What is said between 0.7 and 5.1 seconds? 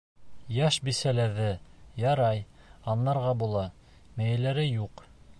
бисәләрҙе, ярай, аңларға була, мейеләре юҡ.